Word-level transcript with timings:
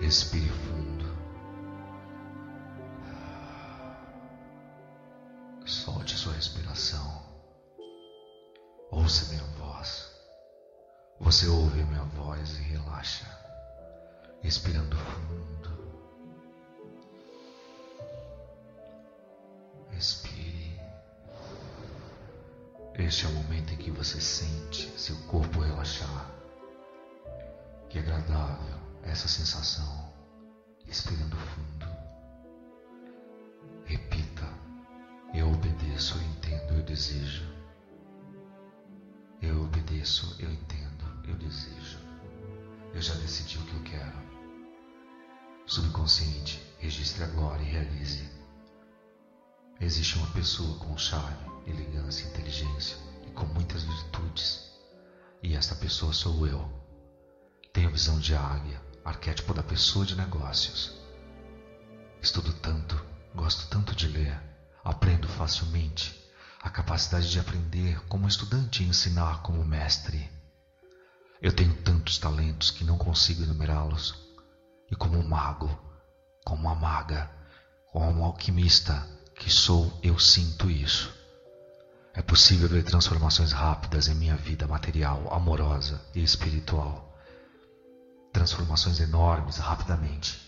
Respire 0.00 0.48
fundo. 0.48 1.04
Solte 5.66 6.16
sua 6.16 6.32
respiração. 6.32 7.22
Ouça 8.90 9.30
minha 9.30 9.44
voz. 9.58 10.10
Você 11.20 11.46
ouve 11.48 11.84
minha 11.84 12.02
voz 12.04 12.58
e 12.58 12.62
relaxa, 12.62 13.26
respirando 14.42 14.96
fundo. 14.96 15.70
Respire. 19.90 20.80
Este 22.94 23.26
é 23.26 23.28
o 23.28 23.32
momento 23.32 23.74
em 23.74 23.76
que 23.76 23.90
você 23.90 24.18
sente 24.18 24.88
seu 24.98 25.16
corpo 25.28 25.60
relaxar. 25.60 26.30
Que 27.90 27.98
agradável 27.98 28.79
essa 29.02 29.28
sensação, 29.28 30.12
respirando 30.84 31.36
fundo. 31.36 31.86
Repita: 33.84 34.48
Eu 35.34 35.50
obedeço, 35.50 36.16
eu 36.16 36.22
entendo, 36.22 36.74
eu 36.74 36.82
desejo. 36.82 37.44
Eu 39.42 39.62
obedeço, 39.64 40.36
eu 40.38 40.50
entendo, 40.50 41.04
eu 41.26 41.34
desejo. 41.36 41.98
Eu 42.92 43.00
já 43.00 43.14
decidi 43.14 43.58
o 43.58 43.64
que 43.64 43.74
eu 43.74 43.82
quero. 43.82 44.18
Subconsciente, 45.66 46.60
registre 46.78 47.24
agora 47.24 47.62
e 47.62 47.66
realize. 47.66 48.28
Existe 49.80 50.18
uma 50.18 50.30
pessoa 50.32 50.78
com 50.78 50.98
charme, 50.98 51.50
elegância, 51.66 52.28
inteligência 52.28 52.98
e 53.26 53.30
com 53.30 53.46
muitas 53.46 53.82
virtudes. 53.82 54.70
E 55.42 55.56
esta 55.56 55.74
pessoa 55.74 56.12
sou 56.12 56.46
eu. 56.46 56.68
Tenho 57.72 57.90
visão 57.90 58.18
de 58.18 58.34
águia, 58.34 58.82
arquétipo 59.04 59.54
da 59.54 59.62
pessoa 59.62 60.04
de 60.04 60.14
negócios. 60.14 60.98
Estudo 62.20 62.52
tanto, 62.52 63.02
gosto 63.34 63.68
tanto 63.68 63.94
de 63.94 64.06
ler, 64.06 64.38
aprendo 64.84 65.26
facilmente, 65.26 66.18
a 66.62 66.68
capacidade 66.68 67.30
de 67.30 67.40
aprender 67.40 67.98
como 68.06 68.28
estudante 68.28 68.82
e 68.82 68.86
ensinar 68.86 69.42
como 69.42 69.64
mestre. 69.64 70.30
Eu 71.40 71.52
tenho 71.52 71.74
tantos 71.82 72.18
talentos 72.18 72.70
que 72.70 72.84
não 72.84 72.98
consigo 72.98 73.42
enumerá-los, 73.42 74.14
e 74.90 74.94
como 74.94 75.16
um 75.16 75.26
mago, 75.26 75.68
como 76.44 76.62
uma 76.62 76.74
maga, 76.74 77.30
como 77.90 78.20
um 78.20 78.24
alquimista 78.24 79.06
que 79.34 79.48
sou, 79.48 79.98
eu 80.02 80.18
sinto 80.18 80.70
isso. 80.70 81.10
É 82.12 82.20
possível 82.20 82.68
ver 82.68 82.82
transformações 82.82 83.52
rápidas 83.52 84.08
em 84.08 84.14
minha 84.14 84.36
vida 84.36 84.66
material, 84.66 85.32
amorosa 85.32 86.04
e 86.14 86.22
espiritual 86.22 87.10
transformações 88.32 89.00
enormes 89.00 89.56
rapidamente. 89.56 90.40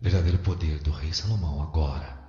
Verdadeiro 0.00 0.38
poder 0.38 0.82
do 0.82 0.90
Rei 0.90 1.12
Salomão 1.12 1.62
agora. 1.62 2.22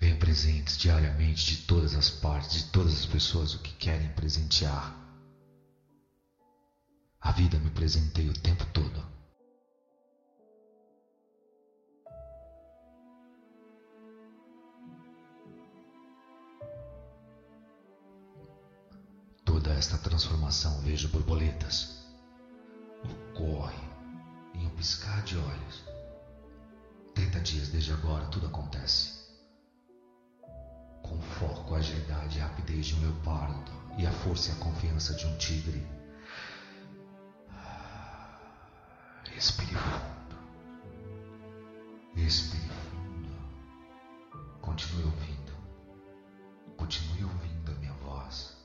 Venha 0.00 0.16
presentes 0.16 0.76
diariamente 0.76 1.44
de 1.46 1.56
todas 1.66 1.94
as 1.94 2.08
partes, 2.08 2.64
de 2.64 2.70
todas 2.70 2.92
as 2.92 3.06
pessoas 3.06 3.54
o 3.54 3.58
que 3.58 3.72
querem 3.74 4.08
presentear. 4.12 4.94
A 7.20 7.32
vida 7.32 7.58
me 7.58 7.70
presenteia 7.70 8.30
o 8.30 8.38
tempo 8.38 8.64
todo. 8.66 9.04
Toda 19.44 19.72
esta 19.72 19.98
transformação 19.98 20.80
vejo 20.82 21.08
borboletas 21.08 21.97
piscar 25.18 25.22
de 25.22 25.36
olhos. 25.36 25.84
Trinta 27.14 27.40
dias 27.40 27.68
desde 27.68 27.92
agora 27.92 28.26
tudo 28.26 28.46
acontece. 28.46 29.18
Com 31.02 31.20
foco, 31.20 31.74
agilidade 31.74 32.38
e 32.38 32.40
rapidez 32.40 32.86
de 32.86 32.94
um 32.96 33.00
leopardo 33.00 33.72
e 33.96 34.06
a 34.06 34.12
força 34.12 34.50
e 34.50 34.52
a 34.52 34.56
confiança 34.56 35.14
de 35.14 35.26
um 35.26 35.36
tigre. 35.38 35.86
Respire 39.32 39.74
fundo. 39.74 40.36
Respire 42.14 42.68
fundo. 42.68 43.30
Continue 44.60 45.04
ouvindo. 45.04 45.52
Continue 46.76 47.24
ouvindo 47.24 47.72
a 47.72 47.74
minha 47.76 47.92
voz. 47.94 48.56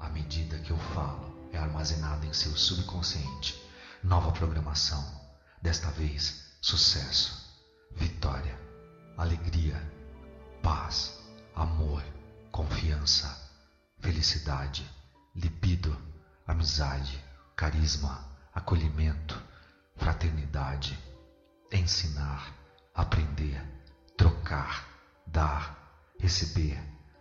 À 0.00 0.08
medida 0.08 0.58
que 0.58 0.70
eu 0.70 0.78
falo, 0.78 1.34
é 1.52 1.58
armazenada 1.58 2.26
em 2.26 2.32
seu 2.32 2.52
subconsciente 2.56 3.62
Nova 4.02 4.30
programação. 4.32 5.23
Desta 5.64 5.90
vez, 5.92 6.44
sucesso, 6.60 7.58
vitória, 7.92 8.54
alegria, 9.16 9.80
paz, 10.62 11.18
amor, 11.54 12.04
confiança, 12.52 13.26
felicidade, 13.98 14.86
libido, 15.34 15.96
amizade, 16.46 17.18
carisma, 17.56 18.28
acolhimento, 18.54 19.42
fraternidade, 19.96 20.98
ensinar, 21.72 22.54
aprender, 22.94 23.58
trocar, 24.18 24.86
dar, 25.26 26.12
receber, 26.20 26.78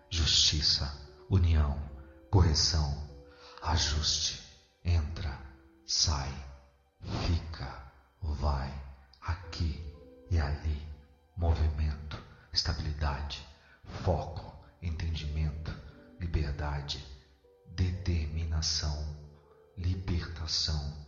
justiça, 0.09 0.93
união, 1.29 1.81
correção, 2.29 3.09
ajuste, 3.61 4.43
entra, 4.83 5.39
sai 5.87 6.51
fica, 7.25 7.82
vai, 8.23 8.73
aqui 9.21 9.83
e 10.29 10.39
ali, 10.39 10.81
movimento, 11.35 12.17
estabilidade, 12.51 13.45
foco, 14.03 14.65
entendimento, 14.81 15.75
liberdade, 16.19 17.05
determinação, 17.75 19.17
libertação. 19.77 21.05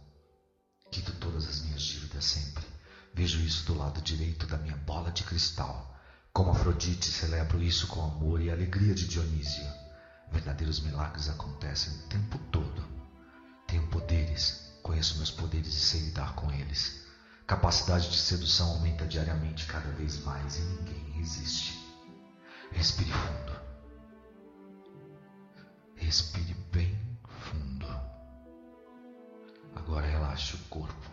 Quito 0.92 1.14
todas 1.14 1.48
as 1.48 1.62
minhas 1.62 1.82
dívidas 1.82 2.26
sempre. 2.26 2.66
Vejo 3.14 3.40
isso 3.40 3.66
do 3.66 3.78
lado 3.78 4.02
direito 4.02 4.46
da 4.46 4.58
minha 4.58 4.76
bola 4.78 5.12
de 5.12 5.24
cristal. 5.24 5.96
Como 6.34 6.52
Afrodite, 6.52 7.10
celebro 7.10 7.62
isso 7.64 7.88
com 7.88 8.04
amor 8.04 8.42
e 8.42 8.52
alegria 8.52 8.94
de 8.94 9.08
Dionísio. 9.08 9.66
Verdadeiros 10.32 10.82
milagres 10.82 11.30
acontecem 11.30 11.94
o 11.94 12.08
tempo 12.10 12.38
todo. 12.52 12.84
Tenho 13.68 13.88
poderes 13.88 14.66
Conheço 14.86 15.18
meus 15.18 15.32
poderes 15.32 15.74
e 15.74 15.80
sei 15.80 16.00
lidar 16.02 16.36
com 16.36 16.52
eles. 16.52 17.05
Capacidade 17.48 18.10
de 18.10 18.18
sedução 18.18 18.72
aumenta 18.72 19.06
diariamente 19.06 19.68
cada 19.68 19.92
vez 19.92 20.18
mais 20.24 20.58
e 20.58 20.62
ninguém 20.62 21.12
resiste. 21.12 21.80
Respire 22.72 23.12
fundo. 23.12 23.62
Respire 25.96 26.56
bem 26.72 27.20
fundo. 27.28 27.86
Agora 29.76 30.08
relaxe 30.08 30.56
o 30.56 30.60
corpo. 30.70 31.12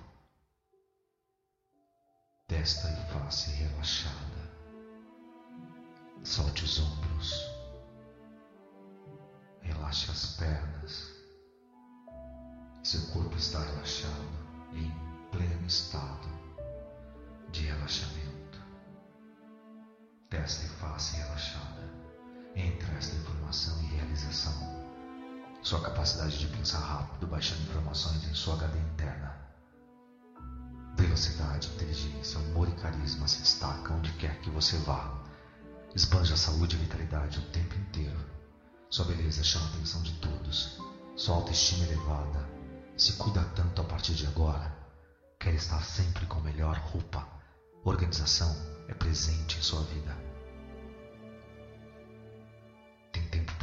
Testa 2.49 2.88
e 2.88 3.12
face 3.12 3.50
relaxada. 3.50 4.53
Solte 6.25 6.64
os 6.64 6.81
ombros. 6.81 7.34
Relaxe 9.61 10.11
as 10.11 10.37
pernas. 10.37 11.12
Seu 12.82 13.02
corpo 13.12 13.37
está 13.37 13.62
relaxado 13.62 14.43
em 14.73 14.90
pleno 15.31 15.67
estado 15.67 16.01
Testa 20.42 20.66
e 20.66 20.68
face 20.70 21.16
relaxada. 21.18 21.88
Entra 22.56 22.92
esta 22.94 23.14
informação 23.14 23.80
e 23.80 23.86
realização. 23.94 24.52
Sua 25.62 25.80
capacidade 25.80 26.36
de 26.36 26.48
pensar 26.48 26.80
rápido, 26.80 27.28
baixando 27.28 27.62
informações 27.62 28.24
em 28.24 28.34
sua 28.34 28.54
HD 28.54 28.76
interna. 28.76 29.36
Velocidade, 30.96 31.68
inteligência, 31.68 32.40
humor 32.40 32.68
e 32.68 32.72
carisma 32.72 33.28
se 33.28 33.38
destacam 33.38 33.98
onde 33.98 34.12
quer 34.14 34.40
que 34.40 34.50
você 34.50 34.76
vá. 34.78 35.16
Esbanja 35.94 36.36
saúde 36.36 36.74
e 36.74 36.80
vitalidade 36.80 37.38
o 37.38 37.50
tempo 37.52 37.76
inteiro. 37.76 38.18
Sua 38.90 39.04
beleza 39.04 39.44
chama 39.44 39.66
a 39.66 39.68
atenção 39.68 40.02
de 40.02 40.12
todos. 40.14 40.76
Sua 41.14 41.36
autoestima 41.36 41.84
elevada 41.84 42.50
se 42.96 43.12
cuida 43.12 43.44
tanto 43.54 43.80
a 43.80 43.84
partir 43.84 44.14
de 44.14 44.26
agora, 44.26 44.76
quer 45.38 45.54
estar 45.54 45.84
sempre 45.84 46.26
com 46.26 46.40
a 46.40 46.42
melhor 46.42 46.76
roupa. 46.78 47.28
Organização 47.84 48.52
é 48.88 48.94
presente 48.94 49.56
em 49.56 49.62
sua 49.62 49.82
vida. 49.82 50.31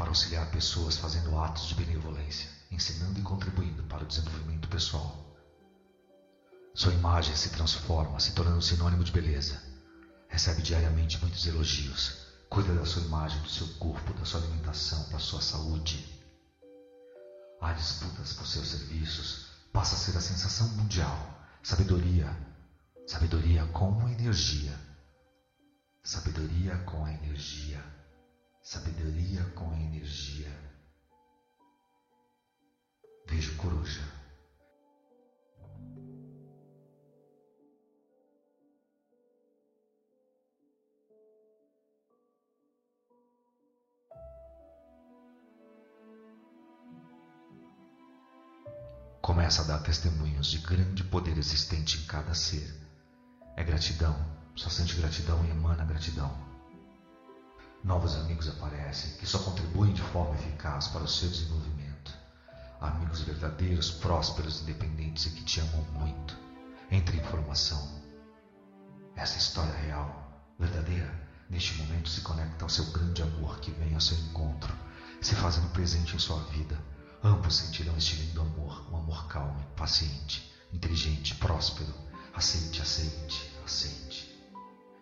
Auxiliar 0.09 0.49
pessoas 0.49 0.97
fazendo 0.97 1.37
atos 1.37 1.67
de 1.67 1.75
benevolência, 1.75 2.49
ensinando 2.71 3.19
e 3.19 3.23
contribuindo 3.23 3.83
para 3.83 4.03
o 4.03 4.07
desenvolvimento 4.07 4.67
pessoal. 4.67 5.35
Sua 6.73 6.93
imagem 6.93 7.35
se 7.35 7.49
transforma, 7.49 8.19
se 8.19 8.33
tornando 8.33 8.61
sinônimo 8.61 9.03
de 9.03 9.11
beleza. 9.11 9.61
Recebe 10.27 10.61
diariamente 10.61 11.19
muitos 11.21 11.45
elogios. 11.45 12.17
Cuida 12.49 12.73
da 12.73 12.85
sua 12.85 13.03
imagem, 13.03 13.39
do 13.41 13.49
seu 13.49 13.67
corpo, 13.75 14.13
da 14.13 14.25
sua 14.25 14.39
alimentação, 14.41 15.09
da 15.09 15.19
sua 15.19 15.41
saúde. 15.41 16.19
Há 17.61 17.73
disputas 17.73 18.33
por 18.33 18.47
seus 18.47 18.67
serviços, 18.67 19.47
passa 19.71 19.95
a 19.95 19.99
ser 19.99 20.17
a 20.17 20.21
sensação 20.21 20.69
mundial. 20.69 21.45
Sabedoria, 21.61 22.35
sabedoria 23.05 23.65
com 23.67 24.07
energia. 24.09 24.73
Sabedoria 26.03 26.77
com 26.79 27.07
energia. 27.07 27.98
Sabedoria 28.71 29.43
com 29.55 29.73
energia. 29.73 30.47
Vejo 33.27 33.57
coruja. 33.57 34.03
Começa 49.19 49.63
a 49.63 49.65
dar 49.65 49.79
testemunhos 49.79 50.45
de 50.45 50.59
grande 50.59 51.03
poder 51.05 51.39
existente 51.39 51.97
em 51.97 52.05
cada 52.05 52.35
ser. 52.35 52.71
É 53.57 53.63
gratidão, 53.63 54.15
só 54.55 54.69
sente 54.69 54.95
gratidão 54.95 55.43
e 55.43 55.49
emana 55.49 55.83
gratidão. 55.83 56.48
Novos 57.83 58.15
amigos 58.15 58.47
aparecem 58.49 59.17
que 59.17 59.25
só 59.25 59.39
contribuem 59.39 59.93
de 59.93 60.01
forma 60.01 60.35
eficaz 60.35 60.87
para 60.87 61.03
o 61.03 61.07
seu 61.07 61.29
desenvolvimento. 61.29 62.13
Amigos 62.81 63.21
verdadeiros, 63.21 63.91
prósperos, 63.91 64.61
independentes 64.61 65.25
e 65.25 65.31
que 65.31 65.43
te 65.43 65.59
amam 65.59 65.83
muito. 65.93 66.37
Entre 66.91 67.17
em 67.17 67.23
formação. 67.23 68.01
Essa 69.15 69.37
história 69.37 69.73
real, 69.73 70.53
verdadeira, 70.57 71.13
neste 71.49 71.75
momento 71.81 72.09
se 72.09 72.21
conecta 72.21 72.65
ao 72.65 72.69
seu 72.69 72.85
grande 72.85 73.21
amor 73.21 73.59
que 73.59 73.71
vem 73.71 73.93
ao 73.93 74.01
seu 74.01 74.17
encontro, 74.17 74.73
se 75.21 75.35
fazendo 75.35 75.69
presente 75.71 76.15
em 76.15 76.19
sua 76.19 76.41
vida 76.45 76.77
Ambos 77.21 77.57
sentirão 77.57 77.97
este 77.97 78.15
lindo 78.15 78.39
amor, 78.39 78.87
um 78.89 78.95
amor 78.95 79.27
calmo, 79.27 79.61
paciente, 79.75 80.49
inteligente, 80.71 81.35
próspero. 81.35 81.93
Aceite, 82.33 82.81
aceite, 82.81 83.51
aceite. 83.65 84.39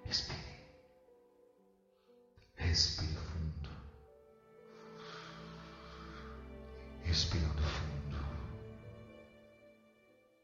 Respire. 0.03 0.46
Respire 2.77 3.15
fundo. 3.15 3.69
Respirando 7.01 7.63
fundo. 7.63 8.17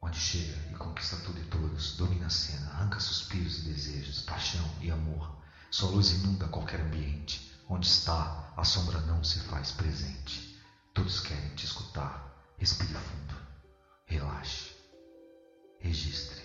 Onde 0.01 0.17
chega 0.17 0.57
e 0.71 0.75
conquista 0.75 1.17
tudo 1.17 1.39
e 1.39 1.43
todos, 1.43 1.95
domina 1.95 2.25
a 2.25 2.31
cena, 2.31 2.71
arranca 2.71 2.99
suspiros 2.99 3.59
e 3.59 3.69
desejos, 3.69 4.23
paixão 4.23 4.67
e 4.81 4.89
amor. 4.89 5.43
Sua 5.69 5.91
luz 5.91 6.09
inunda 6.09 6.47
qualquer 6.47 6.81
ambiente. 6.81 7.53
Onde 7.69 7.85
está, 7.85 8.51
a 8.57 8.63
sombra 8.63 8.99
não 9.01 9.23
se 9.23 9.39
faz 9.41 9.71
presente. 9.71 10.59
Todos 10.91 11.19
querem 11.19 11.53
te 11.53 11.65
escutar. 11.65 12.33
Respire 12.57 12.95
fundo. 12.95 13.35
Relaxe. 14.07 14.71
Registre. 15.79 16.41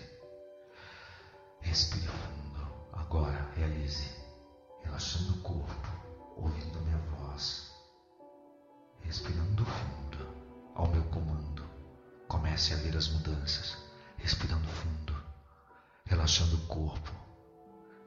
Respire 1.61 2.07
fundo. 2.07 2.89
Agora 2.93 3.51
realize. 3.55 4.18
Relaxando 4.89 5.33
o 5.33 5.41
corpo, 5.41 5.87
ouvindo 6.35 6.81
minha 6.81 6.97
voz. 6.97 7.71
Respirando 9.01 9.63
fundo. 9.63 10.27
Ao 10.75 10.87
meu 10.87 11.03
comando. 11.05 11.63
Comece 12.27 12.73
a 12.73 12.77
ver 12.77 12.97
as 12.97 13.07
mudanças. 13.07 13.77
Respirando 14.17 14.67
fundo. 14.67 15.15
Relaxando 16.05 16.55
o 16.55 16.65
corpo. 16.67 17.11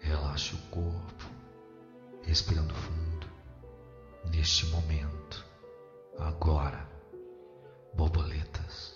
Relaxe 0.01 0.55
o 0.55 0.59
corpo. 0.71 1.25
Respirando 2.23 2.75
fundo. 2.75 3.27
Neste 4.31 4.67
momento 4.67 5.53
Agora, 6.19 6.87
borboletas, 7.95 8.95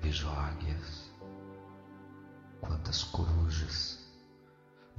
vejo 0.00 0.28
águias, 0.28 1.12
quantas 2.60 3.04
corujas. 3.04 3.99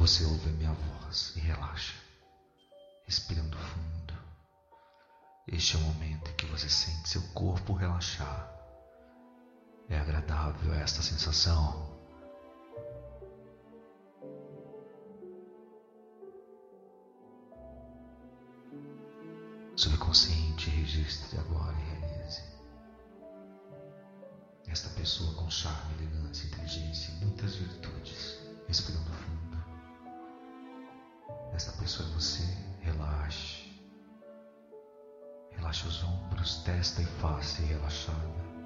Você 0.01 0.25
ouve 0.25 0.50
a 0.50 0.53
minha 0.53 0.74
voz 0.74 1.31
e 1.36 1.39
relaxa, 1.42 1.94
respirando 3.06 3.56
fundo. 3.56 4.15
Este 5.48 5.75
é 5.75 5.80
o 5.80 5.83
momento 5.83 6.27
em 6.27 6.33
que 6.33 6.48
você 6.48 6.68
sente 6.68 7.07
seu 7.07 7.21
corpo 7.36 7.74
relaxar. 7.74 8.51
É 9.88 10.00
agradável 10.00 10.74
esta 10.74 11.03
sensação. 11.03 11.95
Subconsciente, 19.75 20.71
registre 20.71 21.38
agora 21.38 21.77
e 21.77 22.00
realize. 22.00 22.42
Esta 24.68 24.89
pessoa 25.00 25.31
com 25.36 25.48
charme, 25.51 25.94
elegância, 25.94 26.48
inteligência 26.48 27.12
e 27.12 27.24
muitas 27.24 27.53
virtudes, 27.53 28.11
É 31.99 32.03
você, 32.13 32.43
relaxe. 32.79 33.69
Relaxe 35.51 35.85
os 35.85 36.01
ombros, 36.05 36.63
testa 36.63 37.01
e 37.01 37.05
face 37.05 37.61
relaxada. 37.63 38.61